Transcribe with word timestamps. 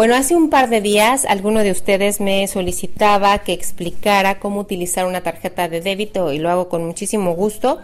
Bueno, 0.00 0.14
hace 0.14 0.34
un 0.34 0.48
par 0.48 0.70
de 0.70 0.80
días 0.80 1.26
alguno 1.26 1.60
de 1.60 1.70
ustedes 1.70 2.22
me 2.22 2.48
solicitaba 2.48 3.36
que 3.40 3.52
explicara 3.52 4.38
cómo 4.38 4.58
utilizar 4.58 5.04
una 5.04 5.20
tarjeta 5.20 5.68
de 5.68 5.82
débito 5.82 6.32
y 6.32 6.38
lo 6.38 6.48
hago 6.48 6.70
con 6.70 6.86
muchísimo 6.86 7.34
gusto. 7.34 7.80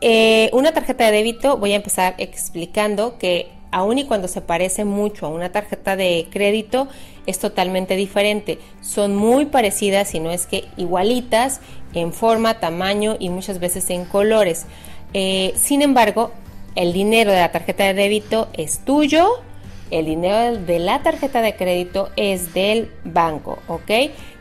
Eh, 0.00 0.50
una 0.52 0.72
tarjeta 0.72 1.04
de 1.04 1.12
débito, 1.12 1.56
voy 1.56 1.70
a 1.70 1.76
empezar 1.76 2.16
explicando 2.18 3.16
que 3.16 3.48
aun 3.70 3.98
y 3.98 4.06
cuando 4.06 4.26
se 4.26 4.40
parece 4.40 4.84
mucho 4.84 5.26
a 5.26 5.28
una 5.28 5.52
tarjeta 5.52 5.94
de 5.94 6.26
crédito, 6.32 6.88
es 7.26 7.38
totalmente 7.38 7.94
diferente. 7.94 8.58
Son 8.80 9.14
muy 9.14 9.46
parecidas, 9.46 10.08
si 10.08 10.18
no 10.18 10.32
es 10.32 10.46
que 10.46 10.64
igualitas, 10.76 11.60
en 11.94 12.12
forma, 12.12 12.58
tamaño 12.58 13.14
y 13.20 13.28
muchas 13.28 13.60
veces 13.60 13.88
en 13.90 14.04
colores. 14.04 14.66
Eh, 15.14 15.52
sin 15.54 15.82
embargo, 15.82 16.32
el 16.74 16.92
dinero 16.92 17.30
de 17.30 17.38
la 17.38 17.52
tarjeta 17.52 17.84
de 17.84 17.94
débito 17.94 18.48
es 18.52 18.84
tuyo, 18.84 19.44
el 19.90 20.06
dinero 20.06 20.56
de 20.56 20.78
la 20.78 21.02
tarjeta 21.02 21.42
de 21.42 21.56
crédito 21.56 22.10
es 22.16 22.54
del 22.54 22.90
banco, 23.04 23.58
¿ok? 23.68 23.90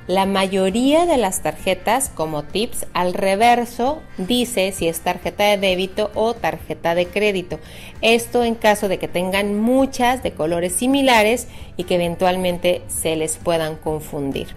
La 0.08 0.26
mayoría 0.26 1.06
de 1.06 1.18
las 1.18 1.42
tarjetas, 1.42 2.10
como 2.16 2.44
tips, 2.44 2.86
al 2.94 3.14
reverso 3.14 4.02
dice 4.18 4.72
si 4.72 4.88
es 4.88 5.02
tarjeta 5.02 5.44
de 5.44 5.58
débito 5.58 6.12
o 6.16 6.34
tarjeta 6.34 6.96
de 6.96 7.08
crédito. 7.08 7.60
Esto 8.02 8.46
en 8.46 8.56
caso 8.56 8.88
de 8.88 9.00
que 9.00 9.10
tengan 9.10 9.60
muchas 9.60 10.24
de 10.24 10.32
colores 10.32 10.74
similares 10.74 11.50
y 11.76 11.84
que 11.84 11.96
eventualmente 11.96 12.84
se 12.88 13.18
les 13.18 13.36
puedan 13.36 13.76
confundir. 13.76 14.48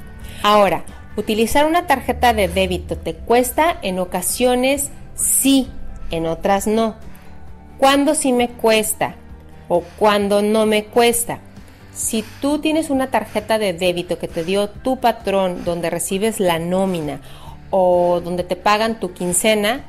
Ahora, 0.44 0.84
utilizar 1.16 1.66
una 1.66 1.88
tarjeta 1.88 2.32
de 2.32 2.46
débito 2.46 2.96
te 2.96 3.14
cuesta 3.14 3.76
en 3.82 3.98
ocasiones 3.98 4.90
sí, 5.16 5.68
en 6.12 6.26
otras 6.26 6.68
no. 6.68 6.94
¿Cuándo 7.76 8.14
sí 8.14 8.32
me 8.32 8.50
cuesta? 8.50 9.16
O 9.70 9.84
cuando 9.98 10.42
no 10.42 10.66
me 10.66 10.84
cuesta. 10.84 11.38
Si 11.94 12.24
tú 12.40 12.58
tienes 12.58 12.90
una 12.90 13.06
tarjeta 13.06 13.56
de 13.56 13.72
débito 13.72 14.18
que 14.18 14.26
te 14.26 14.44
dio 14.44 14.68
tu 14.68 14.98
patrón 14.98 15.64
donde 15.64 15.90
recibes 15.90 16.40
la 16.40 16.58
nómina 16.58 17.20
o 17.70 18.20
donde 18.20 18.42
te 18.42 18.56
pagan 18.56 18.98
tu 18.98 19.12
quincena, 19.12 19.84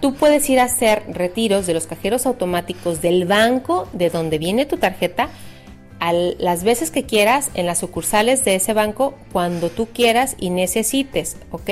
tú 0.00 0.14
puedes 0.14 0.48
ir 0.48 0.60
a 0.60 0.64
hacer 0.64 1.02
retiros 1.08 1.66
de 1.66 1.74
los 1.74 1.88
cajeros 1.88 2.24
automáticos 2.24 3.02
del 3.02 3.24
banco 3.24 3.88
de 3.92 4.10
donde 4.10 4.38
viene 4.38 4.64
tu 4.64 4.76
tarjeta 4.76 5.28
a 5.98 6.12
las 6.12 6.62
veces 6.62 6.92
que 6.92 7.04
quieras 7.04 7.50
en 7.54 7.66
las 7.66 7.78
sucursales 7.78 8.44
de 8.44 8.54
ese 8.54 8.74
banco 8.74 9.14
cuando 9.32 9.70
tú 9.70 9.88
quieras 9.92 10.36
y 10.38 10.50
necesites, 10.50 11.36
¿ok? 11.50 11.70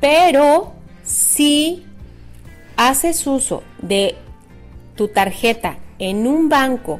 Pero 0.00 0.74
si 1.02 1.86
haces 2.76 3.26
uso 3.26 3.62
de 3.80 4.16
tu 4.96 5.08
tarjeta 5.08 5.78
en 5.98 6.26
un 6.26 6.48
banco 6.48 6.98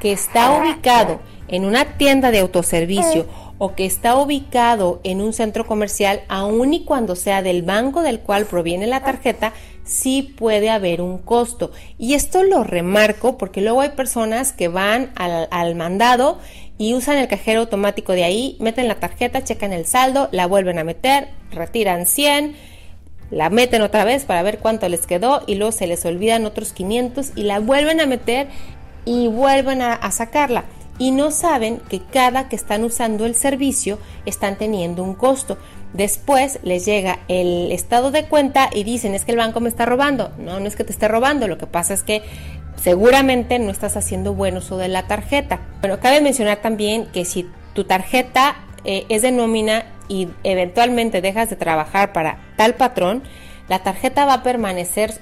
que 0.00 0.12
está 0.12 0.60
ubicado 0.60 1.20
en 1.48 1.64
una 1.64 1.96
tienda 1.96 2.30
de 2.30 2.40
autoservicio 2.40 3.26
o 3.58 3.74
que 3.74 3.86
está 3.86 4.16
ubicado 4.16 5.00
en 5.02 5.20
un 5.20 5.32
centro 5.32 5.66
comercial, 5.66 6.22
aun 6.28 6.74
y 6.74 6.84
cuando 6.84 7.16
sea 7.16 7.42
del 7.42 7.62
banco 7.62 8.02
del 8.02 8.20
cual 8.20 8.46
proviene 8.46 8.86
la 8.86 9.02
tarjeta, 9.02 9.52
sí 9.82 10.22
puede 10.22 10.70
haber 10.70 11.00
un 11.00 11.18
costo. 11.18 11.72
Y 11.98 12.14
esto 12.14 12.44
lo 12.44 12.62
remarco 12.62 13.36
porque 13.36 13.60
luego 13.60 13.80
hay 13.80 13.90
personas 13.90 14.52
que 14.52 14.68
van 14.68 15.10
al, 15.16 15.74
mandado 15.74 16.38
y 16.76 16.94
usan 16.94 17.16
el 17.16 17.26
cajero 17.26 17.60
automático 17.60 18.12
de 18.12 18.22
ahí, 18.24 18.56
meten 18.60 18.86
la 18.86 19.00
tarjeta, 19.00 19.42
checan 19.42 19.72
el 19.72 19.86
saldo, 19.86 20.28
la 20.30 20.46
vuelven 20.46 20.78
a 20.78 20.84
meter, 20.84 21.28
retiran 21.50 22.06
100 22.06 22.54
la 23.30 23.50
meten 23.50 23.82
otra 23.82 24.04
vez 24.04 24.24
para 24.24 24.42
ver 24.42 24.58
cuánto 24.58 24.88
les 24.88 25.06
quedó 25.06 25.42
y 25.46 25.56
luego 25.56 25.72
se 25.72 25.86
les 25.86 26.04
olvidan 26.04 26.46
otros 26.46 26.72
500 26.72 27.32
y 27.36 27.42
la 27.42 27.60
vuelven 27.60 28.00
a 28.00 28.06
meter 28.06 28.48
y 29.04 29.28
vuelven 29.28 29.82
a, 29.82 30.10
sacarla. 30.10 30.64
Y 30.98 31.12
no 31.12 31.30
saben 31.30 31.80
que 31.88 32.00
cada 32.00 32.48
que 32.48 32.56
están 32.56 32.82
usando 32.82 33.24
el 33.24 33.34
servicio 33.34 33.98
están 34.26 34.56
teniendo 34.56 35.04
un 35.04 35.14
costo. 35.14 35.56
Después 35.92 36.58
les 36.62 36.84
llega 36.84 37.20
el 37.28 37.70
estado 37.70 38.10
de 38.10 38.24
cuenta 38.24 38.68
y 38.72 38.82
dicen 38.82 39.14
es 39.14 39.24
que 39.24 39.30
el 39.30 39.38
banco 39.38 39.60
me 39.60 39.68
está 39.68 39.86
robando. 39.86 40.32
No, 40.38 40.58
no 40.58 40.66
es 40.66 40.74
que 40.74 40.84
te 40.84 40.92
esté 40.92 41.06
robando, 41.06 41.46
lo 41.46 41.56
que 41.56 41.66
pasa 41.66 41.94
es 41.94 42.02
que 42.02 42.22
seguramente 42.82 43.58
no 43.58 43.70
estás 43.70 43.96
haciendo 43.96 44.34
buen 44.34 44.56
uso 44.56 44.76
de 44.76 44.88
la 44.88 45.06
tarjeta. 45.06 45.60
Bueno, 45.80 46.00
cabe 46.00 46.20
mencionar 46.20 46.58
también 46.58 47.06
que 47.06 47.24
si 47.24 47.48
tu 47.74 47.84
tarjeta 47.84 48.56
eh, 48.84 49.06
es 49.08 49.22
de 49.22 49.32
nómina 49.32 49.84
y 50.08 50.28
eventualmente 50.42 51.20
dejas 51.20 51.50
de 51.50 51.56
trabajar 51.56 52.12
para 52.12 52.38
tal 52.56 52.74
patrón, 52.74 53.22
la 53.68 53.80
tarjeta 53.80 54.24
va 54.24 54.34
a 54.34 54.42
permanecer 54.42 55.14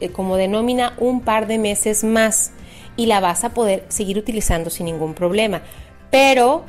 eh, 0.00 0.10
como 0.10 0.36
de 0.36 0.48
nómina 0.48 0.94
un 0.98 1.20
par 1.22 1.46
de 1.46 1.58
meses 1.58 2.04
más 2.04 2.52
y 2.96 3.06
la 3.06 3.20
vas 3.20 3.44
a 3.44 3.50
poder 3.50 3.84
seguir 3.88 4.18
utilizando 4.18 4.70
sin 4.70 4.86
ningún 4.86 5.14
problema. 5.14 5.62
Pero 6.10 6.64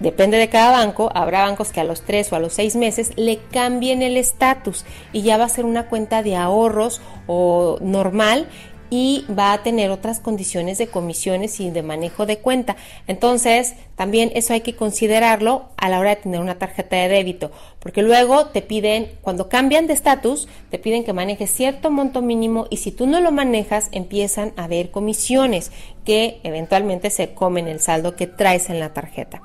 depende 0.00 0.38
de 0.38 0.48
cada 0.48 0.70
banco, 0.70 1.10
habrá 1.14 1.42
bancos 1.42 1.72
que 1.72 1.80
a 1.80 1.84
los 1.84 2.02
tres 2.02 2.32
o 2.32 2.36
a 2.36 2.40
los 2.40 2.52
seis 2.52 2.76
meses 2.76 3.12
le 3.16 3.38
cambien 3.50 4.02
el 4.02 4.16
estatus 4.16 4.84
y 5.12 5.22
ya 5.22 5.36
va 5.36 5.44
a 5.44 5.48
ser 5.48 5.64
una 5.64 5.86
cuenta 5.86 6.22
de 6.22 6.36
ahorros 6.36 7.00
o 7.26 7.78
normal 7.80 8.46
y 8.90 9.24
va 9.28 9.52
a 9.52 9.62
tener 9.62 9.90
otras 9.90 10.20
condiciones 10.20 10.78
de 10.78 10.88
comisiones 10.88 11.60
y 11.60 11.70
de 11.70 11.82
manejo 11.82 12.26
de 12.26 12.38
cuenta. 12.38 12.76
Entonces, 13.06 13.74
también 13.96 14.30
eso 14.34 14.52
hay 14.52 14.60
que 14.60 14.76
considerarlo 14.76 15.68
a 15.76 15.88
la 15.88 15.98
hora 15.98 16.10
de 16.10 16.22
tener 16.22 16.40
una 16.40 16.58
tarjeta 16.58 16.96
de 16.96 17.08
débito, 17.08 17.50
porque 17.80 18.02
luego 18.02 18.46
te 18.46 18.62
piden, 18.62 19.10
cuando 19.20 19.48
cambian 19.48 19.86
de 19.86 19.92
estatus, 19.92 20.48
te 20.70 20.78
piden 20.78 21.04
que 21.04 21.12
manejes 21.12 21.50
cierto 21.50 21.90
monto 21.90 22.22
mínimo 22.22 22.66
y 22.70 22.78
si 22.78 22.92
tú 22.92 23.06
no 23.06 23.20
lo 23.20 23.32
manejas, 23.32 23.88
empiezan 23.92 24.52
a 24.56 24.64
haber 24.64 24.90
comisiones 24.90 25.72
que 26.04 26.40
eventualmente 26.42 27.10
se 27.10 27.34
comen 27.34 27.68
el 27.68 27.80
saldo 27.80 28.16
que 28.16 28.26
traes 28.26 28.70
en 28.70 28.80
la 28.80 28.94
tarjeta. 28.94 29.42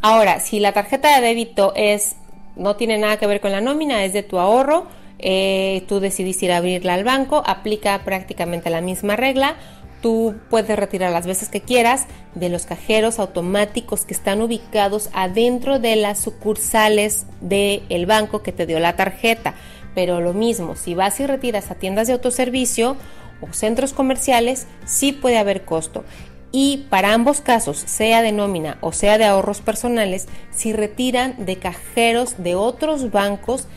Ahora, 0.00 0.40
si 0.40 0.58
la 0.58 0.72
tarjeta 0.72 1.14
de 1.14 1.26
débito 1.26 1.72
es 1.76 2.16
no 2.56 2.76
tiene 2.76 2.98
nada 2.98 3.16
que 3.18 3.26
ver 3.26 3.40
con 3.40 3.52
la 3.52 3.60
nómina, 3.60 4.04
es 4.04 4.12
de 4.12 4.22
tu 4.22 4.38
ahorro, 4.38 4.86
eh, 5.22 5.84
tú 5.88 6.00
decidiste 6.00 6.46
ir 6.46 6.52
a 6.52 6.58
abrirla 6.58 6.94
al 6.94 7.04
banco, 7.04 7.42
aplica 7.46 7.98
prácticamente 8.04 8.70
la 8.70 8.80
misma 8.80 9.16
regla. 9.16 9.56
Tú 10.02 10.34
puedes 10.50 10.76
retirar 10.76 11.12
las 11.12 11.28
veces 11.28 11.48
que 11.48 11.60
quieras 11.60 12.06
de 12.34 12.48
los 12.48 12.66
cajeros 12.66 13.20
automáticos 13.20 14.04
que 14.04 14.14
están 14.14 14.42
ubicados 14.42 15.10
adentro 15.12 15.78
de 15.78 15.94
las 15.94 16.18
sucursales 16.18 17.26
del 17.40 18.06
banco 18.06 18.42
que 18.42 18.50
te 18.50 18.66
dio 18.66 18.80
la 18.80 18.96
tarjeta. 18.96 19.54
Pero 19.94 20.20
lo 20.20 20.32
mismo, 20.32 20.74
si 20.74 20.94
vas 20.94 21.20
y 21.20 21.26
retiras 21.26 21.70
a 21.70 21.76
tiendas 21.76 22.08
de 22.08 22.14
autoservicio 22.14 22.96
o 23.40 23.52
centros 23.52 23.92
comerciales, 23.92 24.66
sí 24.84 25.12
puede 25.12 25.38
haber 25.38 25.64
costo. 25.64 26.04
Y 26.54 26.86
para 26.90 27.14
ambos 27.14 27.40
casos, 27.40 27.78
sea 27.78 28.20
de 28.20 28.30
nómina 28.30 28.76
o 28.82 28.92
sea 28.92 29.16
de 29.16 29.24
ahorros 29.24 29.62
personales, 29.62 30.28
si 30.50 30.74
retiran 30.74 31.46
de 31.46 31.56
cajeros 31.56 32.42
de 32.42 32.56
otros 32.56 33.10
bancos, 33.10 33.68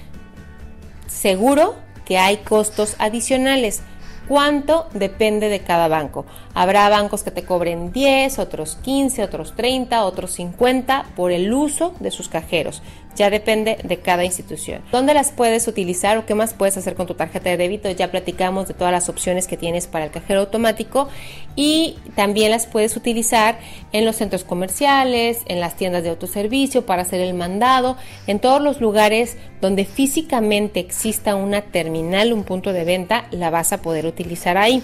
Seguro 1.07 1.75
que 2.05 2.17
hay 2.17 2.37
costos 2.37 2.95
adicionales. 2.99 3.81
¿Cuánto? 4.27 4.87
Depende 4.93 5.49
de 5.49 5.59
cada 5.59 5.87
banco. 5.87 6.25
Habrá 6.55 6.89
bancos 6.89 7.21
que 7.21 7.29
te 7.29 7.43
cobren 7.43 7.91
10, 7.91 8.39
otros 8.39 8.77
15, 8.81 9.23
otros 9.23 9.55
30, 9.55 10.03
otros 10.03 10.31
50 10.31 11.05
por 11.15 11.31
el 11.31 11.53
uso 11.53 11.93
de 11.99 12.09
sus 12.09 12.27
cajeros. 12.27 12.81
Ya 13.15 13.29
depende 13.29 13.77
de 13.83 13.97
cada 13.97 14.25
institución. 14.25 14.81
¿Dónde 14.91 15.13
las 15.13 15.31
puedes 15.31 15.67
utilizar 15.67 16.17
o 16.17 16.25
qué 16.25 16.35
más 16.35 16.53
puedes 16.53 16.75
hacer 16.75 16.95
con 16.95 17.07
tu 17.07 17.13
tarjeta 17.13 17.49
de 17.49 17.57
débito? 17.57 17.89
Ya 17.89 18.11
platicamos 18.11 18.67
de 18.67 18.73
todas 18.73 18.91
las 18.91 19.07
opciones 19.07 19.47
que 19.47 19.55
tienes 19.55 19.87
para 19.87 20.05
el 20.05 20.11
cajero 20.11 20.41
automático 20.41 21.07
y 21.55 21.95
también 22.15 22.51
las 22.51 22.67
puedes 22.67 22.97
utilizar 22.97 23.57
en 23.93 24.03
los 24.03 24.17
centros 24.17 24.43
comerciales, 24.43 25.43
en 25.45 25.61
las 25.61 25.75
tiendas 25.77 26.03
de 26.03 26.09
autoservicio 26.09 26.85
para 26.85 27.03
hacer 27.03 27.21
el 27.21 27.33
mandado, 27.33 27.95
en 28.27 28.39
todos 28.39 28.61
los 28.61 28.81
lugares 28.81 29.37
donde 29.61 29.85
físicamente 29.85 30.81
exista 30.81 31.35
una 31.35 31.61
terminal, 31.61 32.33
un 32.33 32.43
punto 32.43 32.73
de 32.73 32.83
venta, 32.83 33.27
la 33.31 33.49
vas 33.49 33.71
a 33.71 33.81
poder 33.81 34.05
utilizar 34.05 34.57
ahí. 34.57 34.83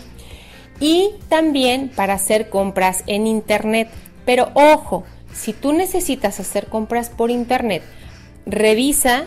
Y 0.80 1.12
también 1.30 1.90
para 1.90 2.14
hacer 2.14 2.50
compras 2.50 3.04
en 3.08 3.28
internet. 3.28 3.90
Pero 4.26 4.50
ojo, 4.54 5.04
si 5.34 5.54
tú 5.54 5.74
necesitas 5.74 6.40
hacer 6.40 6.68
compras 6.68 7.10
por 7.10 7.30
internet, 7.30 7.84
Revisa 8.46 9.26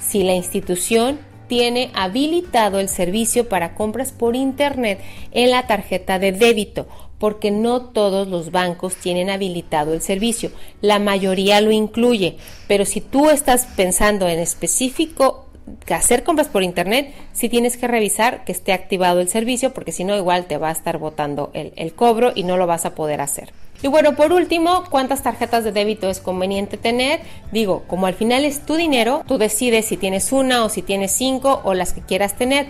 si 0.00 0.22
la 0.22 0.34
institución 0.34 1.18
tiene 1.48 1.90
habilitado 1.94 2.78
el 2.78 2.88
servicio 2.88 3.48
para 3.48 3.74
compras 3.74 4.12
por 4.12 4.36
Internet 4.36 5.00
en 5.32 5.50
la 5.50 5.66
tarjeta 5.66 6.18
de 6.18 6.32
débito, 6.32 6.86
porque 7.18 7.50
no 7.50 7.80
todos 7.80 8.28
los 8.28 8.52
bancos 8.52 8.94
tienen 8.96 9.30
habilitado 9.30 9.94
el 9.94 10.02
servicio. 10.02 10.50
La 10.80 10.98
mayoría 10.98 11.60
lo 11.60 11.72
incluye, 11.72 12.36
pero 12.68 12.84
si 12.84 13.00
tú 13.00 13.30
estás 13.30 13.66
pensando 13.76 14.28
en 14.28 14.38
específico 14.38 15.47
que 15.84 15.94
hacer 15.94 16.24
compras 16.24 16.48
por 16.48 16.62
internet, 16.62 17.14
sí 17.32 17.48
tienes 17.48 17.76
que 17.76 17.88
revisar 17.88 18.44
que 18.44 18.52
esté 18.52 18.72
activado 18.72 19.20
el 19.20 19.28
servicio, 19.28 19.72
porque 19.72 19.92
si 19.92 20.04
no, 20.04 20.16
igual 20.16 20.46
te 20.46 20.58
va 20.58 20.68
a 20.68 20.72
estar 20.72 20.98
botando 20.98 21.50
el, 21.54 21.72
el 21.76 21.94
cobro 21.94 22.32
y 22.34 22.44
no 22.44 22.56
lo 22.56 22.66
vas 22.66 22.84
a 22.84 22.94
poder 22.94 23.20
hacer. 23.20 23.52
Y 23.80 23.86
bueno, 23.86 24.16
por 24.16 24.32
último, 24.32 24.84
¿cuántas 24.90 25.22
tarjetas 25.22 25.62
de 25.62 25.70
débito 25.70 26.10
es 26.10 26.20
conveniente 26.20 26.76
tener? 26.76 27.20
Digo, 27.52 27.84
como 27.86 28.06
al 28.06 28.14
final 28.14 28.44
es 28.44 28.66
tu 28.66 28.74
dinero, 28.74 29.22
tú 29.26 29.38
decides 29.38 29.86
si 29.86 29.96
tienes 29.96 30.32
una 30.32 30.64
o 30.64 30.68
si 30.68 30.82
tienes 30.82 31.12
cinco 31.12 31.60
o 31.62 31.74
las 31.74 31.92
que 31.92 32.00
quieras 32.00 32.34
tener. 32.34 32.66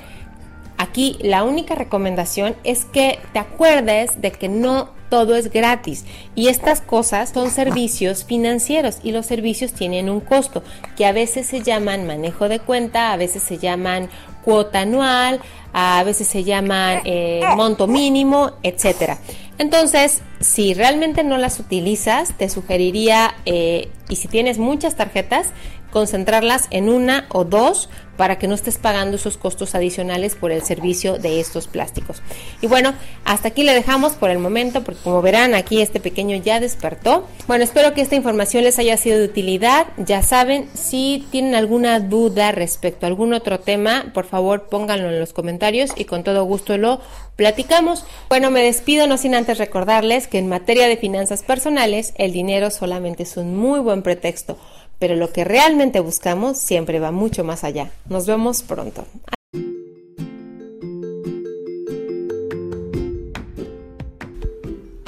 Aquí 0.77 1.17
la 1.21 1.45
única 1.45 1.75
recomendación 1.75 2.57
es 2.63 2.85
que 2.85 3.19
te 3.33 3.39
acuerdes 3.39 4.21
de 4.21 4.33
que 4.33 4.49
no 4.49 4.91
todo 5.09 5.37
es 5.37 5.51
gratis 5.51 6.05
y 6.35 6.49
estas 6.49 6.81
cosas 6.81 7.31
son 7.31 7.51
servicios 7.51 8.25
financieros 8.25 8.99
y 9.03 9.13
los 9.13 9.27
servicios 9.27 9.73
tienen 9.73 10.11
un 10.11 10.21
costo 10.21 10.63
que 10.97 11.07
a 11.07 11.13
veces 11.13 11.47
se 11.47 11.63
llaman 11.63 12.07
manejo 12.07 12.49
de 12.49 12.61
cuenta, 12.61 13.13
a 13.13 13.17
veces 13.17 13.43
se 13.43 13.59
llaman 13.59 14.09
cuota 14.45 14.81
anual, 14.81 15.41
a 15.73 16.03
veces 16.05 16.27
se 16.27 16.45
llaman 16.45 17.01
eh, 17.05 17.43
monto 17.57 17.87
mínimo, 17.87 18.53
etcétera. 18.63 19.19
Entonces, 19.59 20.23
si 20.41 20.73
realmente 20.73 21.25
no 21.25 21.37
las 21.37 21.59
utilizas, 21.59 22.33
te 22.39 22.49
sugeriría, 22.49 23.35
eh, 23.45 23.89
y 24.09 24.17
si 24.17 24.29
tienes 24.29 24.59
muchas 24.59 24.95
tarjetas, 24.95 25.49
concentrarlas 25.91 26.67
en 26.71 26.89
una 26.89 27.27
o 27.31 27.45
dos 27.45 27.89
para 28.19 28.37
que 28.37 28.49
no 28.49 28.55
estés 28.57 28.77
pagando 28.77 29.17
esos 29.17 29.39
costos 29.39 29.75
adicionales 29.77 30.35
por 30.35 30.51
el 30.51 30.63
servicio 30.63 31.19
de 31.19 31.41
estos 31.41 31.69
plásticos. 31.69 32.21
Y 32.61 32.67
bueno, 32.67 32.93
hasta 33.25 33.49
aquí 33.49 33.63
le 33.63 33.73
dejamos 33.73 34.13
por 34.15 34.31
el 34.31 34.41
momento, 34.41 34.83
porque 34.83 35.01
como 35.03 35.23
verán, 35.23 35.55
aquí 35.55 35.81
este 35.81 36.01
pequeño 36.01 36.37
ya 36.37 36.59
despertó. 36.59 37.27
Bueno, 37.47 37.63
espero 37.63 37.95
que 37.95 38.01
esta 38.01 38.17
información 38.17 38.65
les 38.65 38.79
haya 38.81 38.97
sido 38.97 39.19
de 39.19 39.25
utilidad. 39.25 39.87
Ya 39.97 40.23
saben, 40.23 40.69
si 40.75 41.27
tienen 41.31 41.55
alguna 41.55 42.01
duda 42.01 42.51
respecto 42.51 43.07
a 43.07 43.09
algún 43.09 43.33
otro 43.33 43.61
tema, 43.61 44.11
por 44.13 44.27
favor 44.27 44.69
pónganlo 44.69 45.09
en 45.09 45.21
los 45.21 45.33
comentarios 45.33 45.93
y 45.95 46.05
con 46.05 46.25
todo 46.25 46.43
gusto 46.43 46.77
lo 46.77 47.01
platicamos. 47.37 48.05
Bueno, 48.29 48.51
me 48.51 48.65
despido 48.65 49.07
no 49.07 49.17
sin 49.17 49.37
antes 49.37 49.59
recordarles 49.59 50.27
que 50.27 50.39
en 50.39 50.49
materia 50.49 50.89
de 50.89 50.97
finanzas 50.97 51.45
personales, 51.45 52.15
el 52.17 52.33
dinero 52.33 52.73
solamente 52.73 53.23
es 53.23 53.37
un 53.37 53.57
muy 53.57 53.79
buen 53.79 54.03
pretexto 54.03 54.59
pero 54.99 55.17
lo 55.17 55.33
que 55.33 55.45
realmente 55.45 56.01
buscamos 56.01 56.59
siempre 56.59 57.01
va 57.01 57.11
mucho 57.11 57.45
más 57.45 57.65
allá. 57.65 57.91
Nos 58.09 58.27
vemos 58.27 58.63
pronto. 58.63 59.07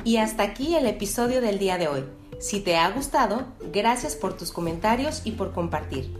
Y 0.05 0.17
hasta 0.17 0.43
aquí 0.43 0.75
el 0.75 0.87
episodio 0.87 1.41
del 1.41 1.59
día 1.59 1.79
de 1.79 1.89
hoy. 1.89 2.05
Si 2.41 2.61
te 2.61 2.77
ha 2.77 2.91
gustado, 2.91 3.47
gracias 3.73 4.17
por 4.17 4.37
tus 4.37 4.51
comentarios 4.51 5.23
y 5.25 5.33
por 5.33 5.53
compartir. 5.53 6.20